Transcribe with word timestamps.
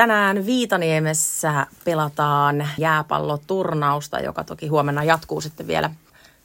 Tänään 0.00 0.46
Viitaniemessä 0.46 1.66
pelataan 1.84 2.68
jääpalloturnausta, 2.78 4.20
joka 4.20 4.44
toki 4.44 4.68
huomenna 4.68 5.04
jatkuu 5.04 5.40
sitten 5.40 5.66
vielä. 5.66 5.90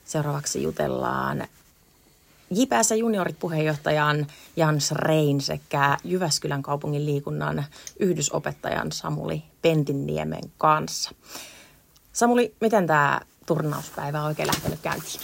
Seuraavaksi 0.06 0.64
jutellaan 0.64 1.48
JPS 2.52 2.92
Juniorit 2.98 3.40
puheenjohtajan 3.40 4.28
Jans 4.56 4.92
Rein 4.92 5.42
sekä 5.42 5.98
Jyväskylän 6.04 6.64
kaupungin 6.64 7.06
liikunnan 7.06 7.66
yhdysopettajan 8.00 8.92
Samuli 8.92 9.44
Pentinniemen 9.62 10.52
kanssa. 10.58 11.12
Samuli, 12.14 12.56
miten 12.62 12.88
tämä 12.88 13.22
turnauspäivä 13.46 14.22
on 14.22 14.28
oikein 14.28 14.48
lähtenyt 14.48 14.80
käyntiin? 14.82 15.20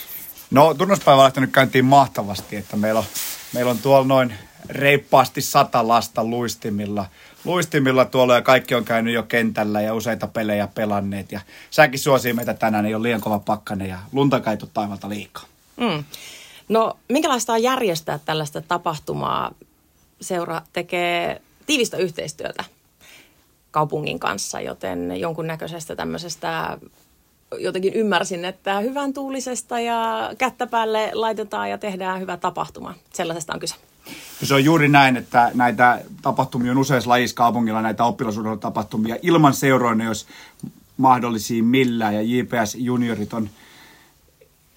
No 0.51 0.73
turnauspäivä 0.73 1.17
on 1.17 1.23
lähtenyt 1.23 1.51
käyntiin 1.51 1.85
mahtavasti, 1.85 2.55
että 2.55 2.77
meillä 2.77 2.99
on, 2.99 3.05
meillä 3.53 3.71
on 3.71 3.77
tuolla 3.77 4.07
noin 4.07 4.33
reippaasti 4.69 5.41
sata 5.41 5.87
lasta 5.87 6.23
luistimilla. 6.23 7.05
Luistimilla 7.45 8.05
tuolla 8.05 8.35
ja 8.35 8.41
kaikki 8.41 8.75
on 8.75 8.85
käynyt 8.85 9.13
jo 9.13 9.23
kentällä 9.23 9.81
ja 9.81 9.93
useita 9.93 10.27
pelejä 10.27 10.67
pelanneet. 10.67 11.31
Ja 11.31 11.41
säkin 11.69 11.99
suosii 11.99 12.33
meitä 12.33 12.53
tänään, 12.53 12.85
ei 12.85 12.95
ole 12.95 13.03
liian 13.03 13.21
kova 13.21 13.39
pakkane 13.39 13.87
ja 13.87 13.99
luntakaitu 14.11 14.69
taivalta 14.73 15.09
liikaa. 15.09 15.43
Mm. 15.77 16.03
No 16.69 16.97
minkälaista 17.09 17.53
on 17.53 17.63
järjestää 17.63 18.19
tällaista 18.25 18.61
tapahtumaa? 18.61 19.51
Seura 20.21 20.61
tekee 20.73 21.41
tiivistä 21.65 21.97
yhteistyötä 21.97 22.63
kaupungin 23.71 24.19
kanssa, 24.19 24.61
joten 24.61 25.19
jonkunnäköisestä 25.19 25.95
tämmöisestä 25.95 26.77
jotenkin 27.57 27.93
ymmärsin, 27.93 28.45
että 28.45 28.79
hyvän 28.79 29.13
tuulisesta 29.13 29.79
ja 29.79 30.31
kättä 30.37 30.67
päälle 30.67 31.11
laitetaan 31.13 31.69
ja 31.69 31.77
tehdään 31.77 32.19
hyvä 32.19 32.37
tapahtuma. 32.37 32.93
Sellaisesta 33.13 33.53
on 33.53 33.59
kyse. 33.59 33.75
Se 34.43 34.53
on 34.53 34.65
juuri 34.65 34.87
näin, 34.87 35.17
että 35.17 35.51
näitä 35.53 36.01
tapahtumia 36.21 36.71
on 36.71 36.77
useissa 36.77 37.09
lajissa 37.09 37.35
kaupungilla, 37.35 37.81
näitä 37.81 38.03
oppilasurheilutapahtumia 38.03 39.15
ilman 39.21 39.53
seuroina, 39.53 40.03
jos 40.03 40.27
mahdollisia 40.97 41.63
millään. 41.63 42.15
Ja 42.15 42.21
JPS 42.21 42.75
Juniorit 42.75 43.33
on 43.33 43.49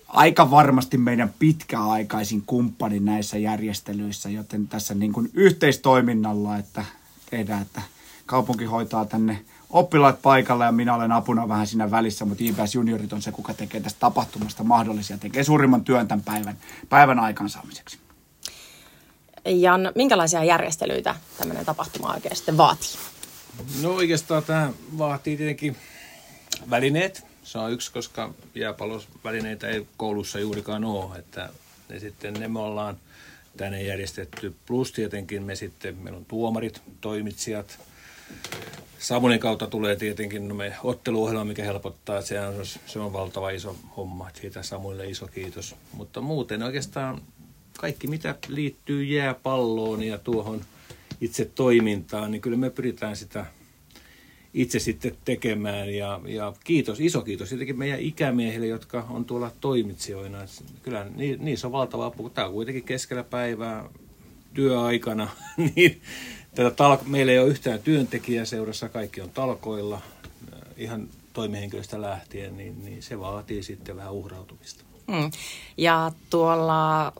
aika 0.08 0.50
varmasti 0.50 0.98
meidän 0.98 1.34
pitkäaikaisin 1.38 2.42
kumppani 2.46 3.00
näissä 3.00 3.38
järjestelyissä, 3.38 4.28
joten 4.28 4.68
tässä 4.68 4.94
niin 4.94 5.12
kuin 5.12 5.30
yhteistoiminnalla, 5.34 6.56
että 6.56 6.84
tehdään, 7.30 7.62
että 7.62 7.82
kaupunki 8.26 8.64
hoitaa 8.64 9.04
tänne 9.04 9.44
oppilaat 9.70 10.22
paikalla 10.22 10.64
ja 10.64 10.72
minä 10.72 10.94
olen 10.94 11.12
apuna 11.12 11.48
vähän 11.48 11.66
siinä 11.66 11.90
välissä, 11.90 12.24
mutta 12.24 12.44
JPS 12.44 12.74
Juniorit 12.74 13.12
on 13.12 13.22
se, 13.22 13.32
kuka 13.32 13.54
tekee 13.54 13.80
tästä 13.80 14.00
tapahtumasta 14.00 14.64
mahdollisia, 14.64 15.18
tekee 15.18 15.44
suurimman 15.44 15.84
työn 15.84 16.08
tämän 16.08 16.24
päivän, 16.24 16.56
päivän 16.88 17.18
aikaansaamiseksi. 17.18 18.03
Jan, 19.44 19.92
minkälaisia 19.94 20.44
järjestelyitä 20.44 21.16
tämmöinen 21.38 21.64
tapahtuma 21.64 22.12
oikein 22.14 22.36
sitten 22.36 22.56
vaatii? 22.56 22.90
No 23.82 23.94
oikeastaan 23.94 24.42
tämä 24.42 24.72
vaatii 24.98 25.36
tietenkin 25.36 25.76
välineet. 26.70 27.26
Se 27.42 27.58
on 27.58 27.72
yksi, 27.72 27.92
koska 27.92 28.34
jääpallosvälineitä 28.54 29.68
ei 29.68 29.86
koulussa 29.96 30.38
juurikaan 30.38 30.84
ole. 30.84 31.18
Että 31.18 31.48
ne 31.88 32.00
sitten 32.00 32.34
ne 32.34 32.48
me 32.48 32.58
ollaan 32.58 32.96
tänne 33.56 33.82
järjestetty. 33.82 34.54
Plus 34.66 34.92
tietenkin 34.92 35.42
me 35.42 35.54
sitten, 35.54 35.96
meillä 35.96 36.16
on 36.16 36.24
tuomarit, 36.24 36.82
toimitsijat. 37.00 37.78
Samunin 38.98 39.40
kautta 39.40 39.66
tulee 39.66 39.96
tietenkin 39.96 40.56
me 40.56 40.76
otteluohjelma, 40.82 41.44
mikä 41.44 41.64
helpottaa. 41.64 42.22
Se 42.22 42.40
on, 42.40 42.54
se 42.86 42.98
on 42.98 43.12
valtava 43.12 43.50
iso 43.50 43.76
homma. 43.96 44.30
Siitä 44.40 44.62
Samuille 44.62 45.06
iso 45.06 45.26
kiitos. 45.26 45.76
Mutta 45.92 46.20
muuten 46.20 46.62
oikeastaan 46.62 47.22
kaikki, 47.78 48.06
mitä 48.06 48.34
liittyy 48.48 49.04
jääpalloon 49.04 50.02
ja 50.02 50.18
tuohon 50.18 50.60
itse 51.20 51.44
toimintaan, 51.44 52.30
niin 52.30 52.40
kyllä 52.40 52.56
me 52.56 52.70
pyritään 52.70 53.16
sitä 53.16 53.46
itse 54.54 54.78
sitten 54.78 55.16
tekemään. 55.24 55.94
Ja, 55.94 56.20
ja 56.26 56.52
kiitos, 56.64 57.00
iso 57.00 57.22
kiitos 57.22 57.48
tietenkin 57.48 57.78
meidän 57.78 58.00
ikämiehille, 58.00 58.66
jotka 58.66 59.06
on 59.10 59.24
tuolla 59.24 59.52
toimitsijoina. 59.60 60.38
Kyllä 60.82 61.06
niissä 61.38 61.66
on 61.66 61.72
valtava 61.72 62.06
apu. 62.06 62.30
Tämä 62.30 62.46
on 62.46 62.52
kuitenkin 62.52 62.84
keskellä 62.84 63.24
päivää 63.24 63.88
työaikana, 64.54 65.28
niin 65.76 66.00
tätä 66.54 66.70
talko- 66.70 67.04
meillä 67.06 67.32
ei 67.32 67.38
ole 67.38 67.48
yhtään 67.48 67.82
työntekijää 67.82 68.44
seurassa, 68.44 68.88
kaikki 68.88 69.20
on 69.20 69.30
talkoilla, 69.30 70.00
ihan 70.76 71.08
toimihenkilöstä 71.32 72.00
lähtien, 72.00 72.56
niin, 72.56 72.84
niin 72.84 73.02
se 73.02 73.20
vaatii 73.20 73.62
sitten 73.62 73.96
vähän 73.96 74.12
uhrautumista. 74.12 74.84
Mm. 75.06 75.30
Ja 75.76 76.12
tuolla 76.30 77.12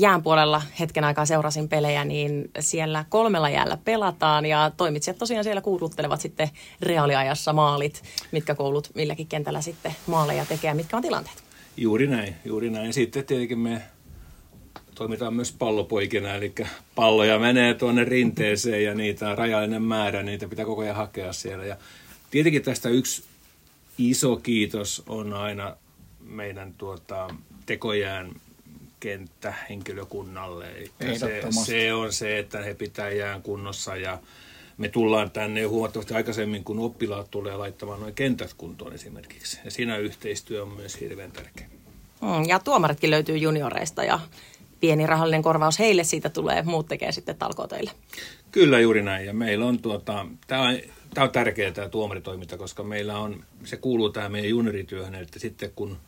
jään 0.00 0.22
puolella 0.22 0.62
hetken 0.80 1.04
aikaa 1.04 1.26
seurasin 1.26 1.68
pelejä, 1.68 2.04
niin 2.04 2.50
siellä 2.60 3.04
kolmella 3.08 3.50
jäällä 3.50 3.78
pelataan 3.84 4.46
ja 4.46 4.70
toimitsijat 4.76 5.18
tosiaan 5.18 5.44
siellä 5.44 5.60
kuuluttelevat 5.60 6.20
sitten 6.20 6.50
reaaliajassa 6.82 7.52
maalit, 7.52 8.02
mitkä 8.32 8.54
koulut 8.54 8.90
milläkin 8.94 9.26
kentällä 9.26 9.60
sitten 9.60 9.96
maaleja 10.06 10.46
tekee 10.46 10.74
mitkä 10.74 10.96
on 10.96 11.02
tilanteet. 11.02 11.42
Juuri 11.76 12.06
näin, 12.06 12.34
juuri 12.44 12.70
näin. 12.70 12.92
Sitten 12.92 13.24
tietenkin 13.24 13.58
me 13.58 13.82
toimitaan 14.94 15.34
myös 15.34 15.52
pallopoikina, 15.52 16.34
eli 16.34 16.54
palloja 16.94 17.38
menee 17.38 17.74
tuonne 17.74 18.04
rinteeseen 18.04 18.84
ja 18.84 18.94
niitä 18.94 19.30
on 19.30 19.38
rajallinen 19.38 19.82
määrä, 19.82 20.22
niitä 20.22 20.48
pitää 20.48 20.64
koko 20.64 20.82
ajan 20.82 20.96
hakea 20.96 21.32
siellä. 21.32 21.64
Ja 21.64 21.76
tietenkin 22.30 22.62
tästä 22.62 22.88
yksi 22.88 23.24
iso 23.98 24.36
kiitos 24.36 25.02
on 25.08 25.32
aina 25.32 25.76
meidän 26.20 26.74
tuota, 26.78 27.34
tekojään 27.66 28.32
kenttähenkilökunnalle. 29.00 30.66
Se, 31.18 31.42
se 31.64 31.92
on 31.92 32.12
se, 32.12 32.38
että 32.38 32.62
he 32.62 32.74
pitää 32.74 33.10
jään 33.10 33.42
kunnossa 33.42 33.96
ja 33.96 34.18
me 34.78 34.88
tullaan 34.88 35.30
tänne 35.30 35.64
huomattavasti 35.64 36.14
aikaisemmin, 36.14 36.64
kun 36.64 36.78
oppilaat 36.78 37.30
tulee 37.30 37.56
laittamaan 37.56 38.00
noin 38.00 38.14
kentät 38.14 38.54
kuntoon 38.54 38.92
esimerkiksi. 38.92 39.60
Ja 39.64 39.70
siinä 39.70 39.96
yhteistyö 39.96 40.62
on 40.62 40.68
myös 40.68 41.00
hirveän 41.00 41.32
tärkeä. 41.32 41.66
Mm, 42.20 42.48
ja 42.48 42.58
tuomaritkin 42.58 43.10
löytyy 43.10 43.36
junioreista 43.36 44.04
ja 44.04 44.20
pieni 44.80 45.06
rahallinen 45.06 45.42
korvaus 45.42 45.78
heille 45.78 46.04
siitä 46.04 46.30
tulee, 46.30 46.62
muut 46.62 46.88
tekee 46.88 47.12
sitten 47.12 47.36
talkootöille. 47.36 47.90
Kyllä 48.50 48.80
juuri 48.80 49.02
näin 49.02 49.26
ja 49.26 49.34
meillä 49.34 49.66
on 49.66 49.78
tuota, 49.78 50.26
tämä 50.46 50.62
on, 50.62 50.78
tämä 51.14 51.24
on 51.24 51.30
tärkeää 51.30 51.72
tämä 51.72 51.88
tuomaritoiminta, 51.88 52.58
koska 52.58 52.82
meillä 52.82 53.18
on, 53.18 53.44
se 53.64 53.76
kuuluu 53.76 54.10
tämä 54.10 54.28
meidän 54.28 54.50
juniorityöhön, 54.50 55.14
että 55.14 55.38
sitten 55.38 55.72
kun– 55.74 55.96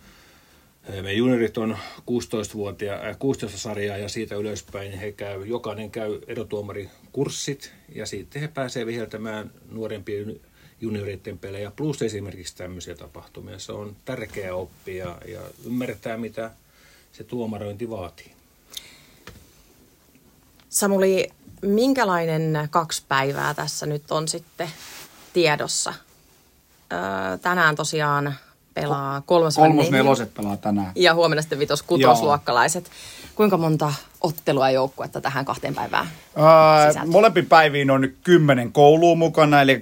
me 1.03 1.13
juniorit 1.13 1.59
on 1.59 1.79
16-vuotia, 2.01 3.15
16 3.19 3.59
sarjaa 3.59 3.97
ja 3.97 4.09
siitä 4.09 4.35
ylöspäin 4.35 4.93
he 4.93 5.13
käy, 5.13 5.47
jokainen 5.47 5.91
käy 5.91 6.21
erotuomarikurssit 6.27 7.73
ja 7.95 8.07
sitten 8.07 8.43
he 8.43 8.49
pääsevät 8.49 8.87
viheltämään 8.87 9.51
nuorempien 9.71 10.41
junioritten 10.81 11.39
pelejä 11.39 11.71
plus 11.71 12.03
esimerkiksi 12.03 12.57
tämmöisiä 12.57 12.95
tapahtumia. 12.95 13.59
Se 13.59 13.73
on 13.73 13.97
tärkeä 14.05 14.55
oppia 14.55 15.19
ja 15.27 15.41
ymmärtää, 15.65 16.17
mitä 16.17 16.51
se 17.13 17.25
tuomarointi 17.25 17.91
vaatii. 17.91 18.33
Samuli, 20.69 21.31
minkälainen 21.63 22.69
kaksi 22.71 23.03
päivää 23.09 23.55
tässä 23.55 23.87
nyt 23.87 24.11
on 24.11 24.29
sitten 24.29 24.71
tiedossa? 25.33 25.95
Tänään 27.43 27.77
tosiaan 27.77 28.35
pelaa 28.81 29.23
kolmas 29.27 29.57
Kolmos 29.57 29.91
neloset 29.91 30.35
pelaa 30.35 30.57
tänään. 30.57 30.93
Ja 30.95 31.15
huomenna 31.15 31.43
sitten 31.43 31.59
vitos 31.59 31.83
kutosluokkalaiset. 31.83 32.91
Kuinka 33.35 33.57
monta 33.57 33.93
ottelua 34.21 34.71
joukkuetta 34.71 35.21
tähän 35.21 35.45
kahteen 35.45 35.75
päivään 35.75 36.07
öö, 36.39 37.05
Molempiin 37.07 37.47
päiviin 37.47 37.91
on 37.91 38.09
kymmenen 38.25 38.73
koulua 38.73 39.15
mukana, 39.15 39.63
eli 39.63 39.77
10-20 39.77 39.81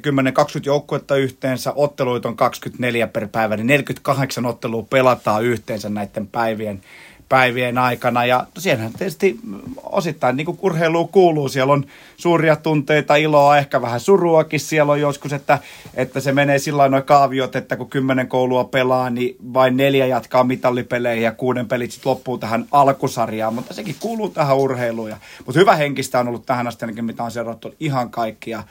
joukkuetta 0.65 1.17
yhteensä. 1.17 1.73
Otteluita 1.77 2.29
on 2.29 2.37
24 2.37 3.07
per 3.07 3.29
päivä, 3.29 3.57
niin 3.57 3.67
48 3.67 4.47
ottelua 4.47 4.87
pelataan 4.91 5.45
yhteensä 5.45 5.89
näiden 5.89 6.27
päivien 6.27 6.83
päivien 7.29 7.79
aikana. 7.79 8.25
Ja 8.25 8.47
siellähän 8.59 8.93
tietysti 8.93 9.39
osittain 9.83 10.37
niin 10.37 10.45
kuin 10.45 10.59
urheiluun 10.63 11.09
kuuluu. 11.09 11.49
Siellä 11.49 11.73
on 11.73 11.85
suuria 12.17 12.57
tunteita, 12.57 13.17
iloa, 13.17 13.59
ehkä 13.59 13.83
vähän 13.83 14.01
suruakin 14.01 14.61
siellä 14.61 14.93
on 14.93 15.01
joskus, 15.01 15.33
että, 15.33 15.59
että 15.95 16.21
se 16.21 16.33
menee 16.33 16.59
sillä 16.59 16.89
noin 16.89 17.03
kaaviot, 17.03 17.57
että 17.57 17.77
kun 17.77 17.91
kymmenen 17.91 18.29
koulua 18.29 18.65
pelaa, 18.65 19.11
niin 19.11 19.37
vain 19.55 19.77
neljä 19.77 20.07
jatkaa 20.07 20.45
mitallipeleihin 20.45 21.25
ja 21.25 21.33
kuuden 21.33 21.69
pelit 21.69 21.91
sitten 21.91 22.11
loppuu 22.11 22.39
tähän 22.39 22.67
alkusarjaan. 22.73 23.55
Mutta 23.55 23.75
sekin 23.75 23.97
kuuluu 24.01 24.29
tähän 24.29 24.57
urheiluun. 24.57 25.15
Mutta 25.47 25.61
hyvä 25.61 25.77
henkistä 25.77 26.21
on 26.21 26.29
ollut 26.29 26.47
tähän 26.47 26.67
asti 26.67 27.03
mitä 27.03 27.25
on 27.25 27.31
seurattu 27.31 27.75
ihan 27.81 28.11
kaikkia 28.11 28.63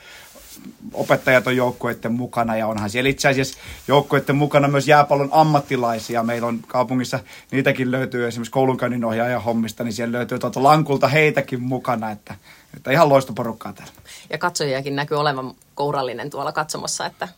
opettajat 0.94 1.46
on 1.46 1.56
joukkueiden 1.56 2.12
mukana 2.12 2.56
ja 2.56 2.66
onhan 2.66 2.90
siellä 2.90 3.10
itse 3.10 3.28
asiassa 3.28 3.58
joukkueiden 3.88 4.36
mukana 4.36 4.68
myös 4.68 4.88
jääpallon 4.88 5.28
ammattilaisia. 5.32 6.22
Meillä 6.22 6.48
on 6.48 6.60
kaupungissa, 6.66 7.18
niitäkin 7.50 7.90
löytyy 7.90 8.26
esimerkiksi 8.26 8.52
koulunkäynnin 8.52 9.04
ohjaajan 9.04 9.42
hommista, 9.42 9.84
niin 9.84 9.92
siellä 9.92 10.12
löytyy 10.12 10.38
tuolta 10.38 10.62
lankulta 10.62 11.08
heitäkin 11.08 11.62
mukana, 11.62 12.10
että, 12.10 12.34
että 12.76 12.90
ihan 12.90 13.08
loistoporukkaa 13.08 13.72
täällä. 13.72 13.92
Ja 14.30 14.38
katsojiakin 14.38 14.96
näkyy 14.96 15.20
olevan 15.20 15.54
kourallinen 15.74 16.30
tuolla 16.30 16.52
katsomassa, 16.52 17.06
että 17.06 17.28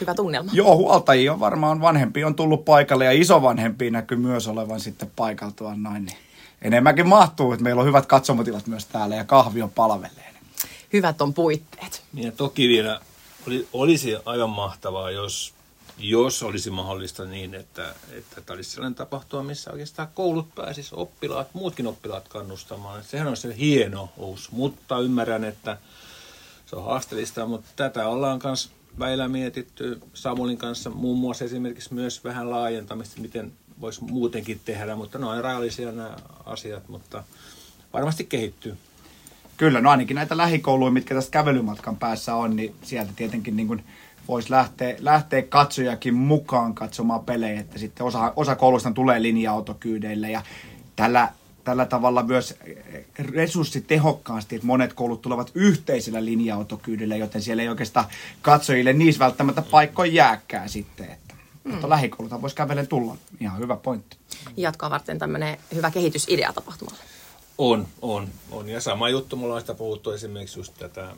hyvä 0.00 0.14
tunnelma. 0.14 0.50
Joo, 0.54 0.76
huoltajia 0.76 1.32
on 1.32 1.40
varmaan 1.40 1.80
vanhempi 1.80 2.24
on 2.24 2.34
tullut 2.34 2.64
paikalle 2.64 3.04
ja 3.04 3.12
isovanhempi 3.12 3.90
näkyy 3.90 4.18
myös 4.18 4.48
olevan 4.48 4.80
sitten 4.80 5.10
paikaltua 5.16 5.74
noin. 5.74 6.04
Niin 6.04 6.16
enemmänkin 6.62 7.08
mahtuu, 7.08 7.52
että 7.52 7.64
meillä 7.64 7.80
on 7.80 7.86
hyvät 7.86 8.06
katsomotilat 8.06 8.66
myös 8.66 8.86
täällä 8.86 9.14
ja 9.14 9.24
kahvi 9.24 9.62
on 9.62 9.70
palvelee 9.70 10.31
hyvät 10.92 11.22
on 11.22 11.34
puitteet. 11.34 12.02
Niin 12.12 12.26
ja 12.26 12.32
toki 12.32 12.68
vielä 12.68 13.00
oli, 13.46 13.68
olisi 13.72 14.16
aivan 14.24 14.50
mahtavaa, 14.50 15.10
jos, 15.10 15.54
jos 15.98 16.42
olisi 16.42 16.70
mahdollista 16.70 17.24
niin, 17.24 17.54
että, 17.54 17.94
että 18.10 18.40
tämä 18.40 18.54
olisi 18.54 18.70
sellainen 18.70 18.94
tapahtuma, 18.94 19.42
missä 19.42 19.70
oikeastaan 19.70 20.08
koulut 20.14 20.54
pääsis 20.54 20.92
oppilaat, 20.92 21.54
muutkin 21.54 21.86
oppilaat 21.86 22.28
kannustamaan. 22.28 23.04
Sehän 23.04 23.28
on 23.28 23.36
se 23.36 23.56
hieno 23.56 24.08
uusi, 24.16 24.48
mutta 24.52 24.98
ymmärrän, 24.98 25.44
että 25.44 25.78
se 26.66 26.76
on 26.76 26.84
haasteellista, 26.84 27.46
mutta 27.46 27.68
tätä 27.76 28.08
ollaan 28.08 28.40
myös 28.44 28.70
väillä 28.98 29.28
mietitty 29.28 30.00
Samulin 30.14 30.58
kanssa 30.58 30.90
muun 30.90 31.18
muassa 31.18 31.44
esimerkiksi 31.44 31.94
myös 31.94 32.24
vähän 32.24 32.50
laajentamista, 32.50 33.20
miten 33.20 33.52
voisi 33.80 34.04
muutenkin 34.04 34.60
tehdä, 34.64 34.96
mutta 34.96 35.18
ne 35.18 35.26
on 35.26 35.44
rajallisia 35.44 35.92
nämä 35.92 36.16
asiat, 36.46 36.88
mutta 36.88 37.24
varmasti 37.92 38.24
kehittyy. 38.24 38.76
Kyllä, 39.62 39.80
no 39.80 39.90
ainakin 39.90 40.14
näitä 40.14 40.36
lähikouluja, 40.36 40.90
mitkä 40.90 41.14
tästä 41.14 41.30
kävelymatkan 41.30 41.96
päässä 41.96 42.34
on, 42.34 42.56
niin 42.56 42.74
sieltä 42.82 43.12
tietenkin 43.16 43.56
niin 43.56 43.68
kuin 43.68 43.84
voisi 44.28 44.50
lähteä, 44.50 44.96
lähteä 44.98 45.42
katsojakin 45.42 46.14
mukaan 46.14 46.74
katsomaan 46.74 47.24
pelejä, 47.24 47.60
että 47.60 47.78
sitten 47.78 48.06
osa, 48.06 48.32
osa 48.36 48.56
kouluista 48.56 48.90
tulee 48.90 49.22
linja-autokyydeille 49.22 50.30
ja 50.30 50.42
tällä, 50.96 51.28
tällä 51.64 51.86
tavalla 51.86 52.22
myös 52.22 52.58
resurssitehokkaasti, 53.18 54.54
että 54.56 54.66
monet 54.66 54.92
koulut 54.92 55.22
tulevat 55.22 55.50
yhteisellä 55.54 56.24
linja-autokyydillä, 56.24 57.16
joten 57.16 57.42
siellä 57.42 57.62
ei 57.62 57.68
oikeastaan 57.68 58.06
katsojille 58.42 58.92
niissä 58.92 59.24
välttämättä 59.24 59.62
paikkoja 59.62 60.12
jääkään 60.12 60.68
sitten. 60.68 61.06
Että, 61.06 61.34
mm. 61.64 61.72
Mutta 61.72 61.88
lähikouluta 61.88 62.42
voisi 62.42 62.56
kävellen 62.56 62.86
tulla. 62.86 63.16
Ihan 63.40 63.58
hyvä 63.58 63.76
pointti. 63.76 64.16
Jatkoa 64.56 64.90
varten 64.90 65.18
tämmöinen 65.18 65.56
hyvä 65.74 65.90
kehitysidea 65.90 66.52
tapahtumalle. 66.52 67.11
On, 67.58 67.86
on, 68.02 68.28
on. 68.50 68.68
Ja 68.68 68.80
sama 68.80 69.08
juttu, 69.08 69.36
mulla 69.36 69.54
on 69.54 69.60
sitä 69.60 69.74
puhuttu 69.74 70.10
esimerkiksi 70.10 70.58
just 70.58 70.74
tätä 70.78 71.16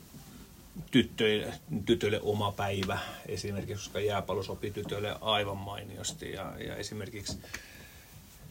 tyttöille, 0.91 1.53
tytöille 1.87 2.21
oma 2.23 2.53
päivä 2.53 2.99
esimerkiksi, 3.27 3.85
koska 3.85 4.01
jääpallo 4.01 4.43
sopii 4.43 4.71
tytöille 4.71 5.17
aivan 5.21 5.57
mainiosti. 5.57 6.33
Ja, 6.33 6.53
ja 6.67 6.77
esimerkiksi, 6.77 7.39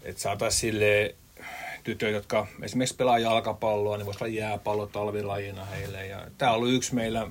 että 0.01 0.21
saataisiin 0.21 0.59
sille 0.59 1.15
tytöille, 1.83 2.17
jotka 2.17 2.47
esimerkiksi 2.61 2.95
pelaa 2.95 3.19
jalkapalloa, 3.19 3.97
niin 3.97 4.05
voisi 4.05 4.23
olla 4.23 4.33
jääpallo 4.33 4.87
talvilajina 4.87 5.65
heille. 5.65 6.07
Ja 6.07 6.27
tämä 6.37 6.51
on 6.51 6.57
ollut 6.57 6.73
yksi 6.73 6.95
meillä 6.95 7.27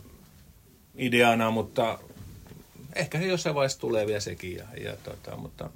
ideana, 0.96 1.50
mutta 1.50 1.98
ehkä 2.94 3.18
se 3.18 3.26
jossain 3.26 3.54
vaiheessa 3.54 3.80
tulee 3.80 4.06
vielä 4.06 4.20
sekin. 4.20 4.56
Ja, 4.56 4.64
ja 4.84 4.96
tota, 4.96 5.36
mutta 5.36 5.70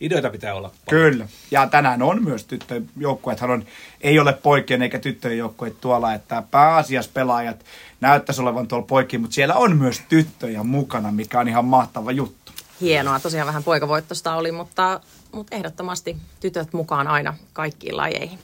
ideoita 0.00 0.30
pitää 0.30 0.54
olla 0.54 0.68
paljon. 0.68 1.12
Kyllä. 1.12 1.28
Ja 1.50 1.66
tänään 1.66 2.02
on 2.02 2.24
myös 2.24 2.44
tyttöjen 2.44 2.90
joukkueethan 2.96 3.50
on, 3.50 3.64
ei 4.00 4.18
ole 4.18 4.32
poikien 4.32 4.82
eikä 4.82 4.98
tyttöjen 4.98 5.38
joukkueet 5.38 5.80
tuolla, 5.80 6.14
että 6.14 6.42
pääasiassa 6.50 7.10
pelaajat 7.14 7.64
näyttäisi 8.00 8.40
olevan 8.40 8.68
tuolla 8.68 8.86
poikki, 8.86 9.18
mutta 9.18 9.34
siellä 9.34 9.54
on 9.54 9.76
myös 9.76 10.02
tyttöjä 10.08 10.62
mukana, 10.62 11.12
mikä 11.12 11.40
on 11.40 11.48
ihan 11.48 11.64
mahtava 11.64 12.12
juttu. 12.12 12.52
Hienoa, 12.80 13.20
tosiaan 13.20 13.46
vähän 13.46 13.64
poikavoittosta 13.64 14.34
oli, 14.36 14.52
mutta, 14.52 15.00
mutta 15.32 15.56
ehdottomasti 15.56 16.16
tytöt 16.40 16.72
mukaan 16.72 17.08
aina 17.08 17.36
kaikkiin 17.52 17.96
lajeihin. 17.96 18.38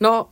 No 0.00 0.30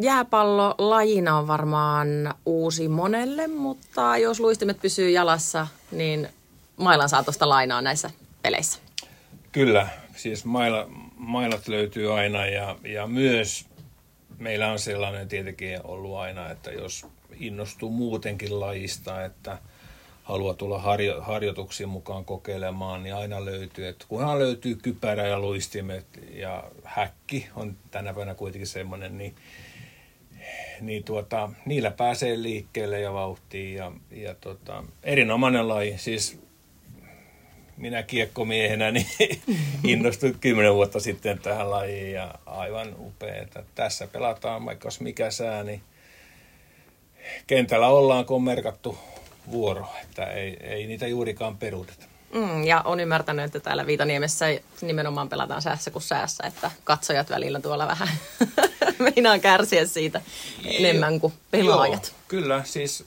jääpallo 0.00 0.74
lajina 0.78 1.38
on 1.38 1.46
varmaan 1.46 2.08
uusi 2.46 2.88
monelle, 2.88 3.46
mutta 3.46 4.16
jos 4.16 4.40
luistimet 4.40 4.80
pysyy 4.82 5.10
jalassa, 5.10 5.66
niin 5.90 6.28
mailan 6.76 7.08
saa 7.08 7.22
tuosta 7.22 7.48
lainaa 7.48 7.82
näissä 7.82 8.10
peleissä. 8.42 8.87
Kyllä, 9.52 9.88
siis 10.16 10.44
maila, 10.44 10.86
mailat 11.16 11.68
löytyy 11.68 12.18
aina 12.18 12.46
ja, 12.46 12.76
ja 12.84 13.06
myös 13.06 13.66
meillä 14.38 14.72
on 14.72 14.78
sellainen 14.78 15.28
tietenkin 15.28 15.80
ollut 15.84 16.16
aina, 16.16 16.50
että 16.50 16.70
jos 16.70 17.06
innostuu 17.40 17.90
muutenkin 17.90 18.60
lajista, 18.60 19.24
että 19.24 19.58
haluaa 20.22 20.54
tulla 20.54 20.78
harjo, 20.78 21.20
harjoituksiin 21.20 21.88
mukaan 21.88 22.24
kokeilemaan, 22.24 23.02
niin 23.02 23.14
aina 23.14 23.44
löytyy. 23.44 23.88
Että 23.88 24.04
kunhan 24.08 24.38
löytyy 24.38 24.76
kypärä 24.76 25.26
ja 25.26 25.40
luistimet 25.40 26.06
ja 26.32 26.64
häkki 26.84 27.48
on 27.56 27.76
tänä 27.90 28.14
päivänä 28.14 28.34
kuitenkin 28.34 28.66
semmoinen, 28.66 29.18
niin, 29.18 29.34
niin 30.80 31.04
tuota, 31.04 31.50
niillä 31.66 31.90
pääsee 31.90 32.42
liikkeelle 32.42 33.00
ja 33.00 33.12
vauhtiin. 33.12 33.74
Ja, 33.74 33.92
ja 34.10 34.34
tota, 34.34 34.84
erinomainen 35.02 35.68
laji. 35.68 35.98
Siis 35.98 36.47
minä 37.78 38.02
kiekkomiehenä 38.02 38.90
niin 38.90 39.06
innostuin 39.84 40.38
kymmenen 40.40 40.74
vuotta 40.74 41.00
sitten 41.00 41.38
tähän 41.38 41.70
lajiin 41.70 42.12
ja 42.12 42.34
aivan 42.46 42.94
upeeta. 42.98 43.62
Tässä 43.74 44.06
pelataan 44.06 44.64
vaikka 44.64 44.88
mikä 45.00 45.30
sää, 45.30 45.62
niin 45.62 45.80
kentällä 47.46 47.88
ollaan, 47.88 48.24
kun 48.24 48.36
on 48.36 48.42
merkattu 48.42 48.98
vuoro, 49.50 49.86
että 50.02 50.24
ei, 50.24 50.56
ei 50.60 50.86
niitä 50.86 51.06
juurikaan 51.06 51.56
peruuteta. 51.56 52.06
Mm, 52.34 52.64
ja 52.64 52.82
on 52.84 53.00
ymmärtänyt, 53.00 53.44
että 53.44 53.60
täällä 53.60 53.86
Viitaniemessä 53.86 54.46
nimenomaan 54.80 55.28
pelataan 55.28 55.62
säässä 55.62 55.90
kuin 55.90 56.02
säässä, 56.02 56.44
että 56.46 56.70
katsojat 56.84 57.30
välillä 57.30 57.60
tuolla 57.60 57.86
vähän 57.86 58.08
meinaa 59.14 59.38
kärsiä 59.38 59.86
siitä 59.86 60.20
enemmän 60.64 61.20
kuin 61.20 61.32
pelaajat. 61.50 62.06
Joo, 62.06 62.16
kyllä, 62.28 62.62
siis 62.64 63.04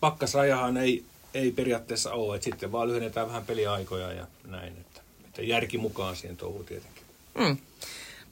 pakkasrajahan 0.00 0.76
ei 0.76 1.04
ei 1.34 1.50
periaatteessa 1.50 2.12
ole, 2.12 2.34
että 2.34 2.44
sitten 2.44 2.72
vaan 2.72 2.88
lyhennetään 2.88 3.28
vähän 3.28 3.44
peliaikoja 3.46 4.12
ja 4.12 4.26
näin, 4.46 4.72
että, 4.80 5.00
että 5.24 5.42
järki 5.42 5.78
mukaan 5.78 6.16
siihen 6.16 6.36
touhuun 6.36 6.64
tietenkin. 6.64 7.02
Mm. 7.38 7.56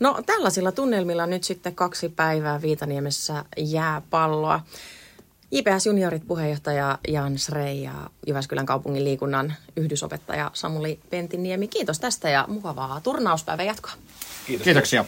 No 0.00 0.22
tällaisilla 0.26 0.72
tunnelmilla 0.72 1.26
nyt 1.26 1.44
sitten 1.44 1.74
kaksi 1.74 2.08
päivää 2.08 2.62
Viitaniemessä 2.62 3.44
jääpalloa. 3.56 4.60
IPS 5.50 5.86
Juniorit 5.86 6.26
puheenjohtaja 6.26 6.98
Jan 7.08 7.38
Srei 7.38 7.82
ja 7.82 7.92
Jyväskylän 8.26 8.66
kaupungin 8.66 9.04
liikunnan 9.04 9.54
yhdysopettaja 9.76 10.50
Samuli 10.54 10.98
Pentiniemi. 11.10 11.68
Kiitos 11.68 11.98
tästä 11.98 12.30
ja 12.30 12.44
mukavaa 12.48 13.00
turnauspäivän 13.00 13.66
jatkoa. 13.66 13.92
Kiitos. 14.46 14.64
Kiitoksia. 14.64 15.04